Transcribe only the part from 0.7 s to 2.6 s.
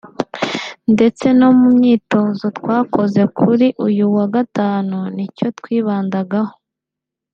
ndetse no mu myitozo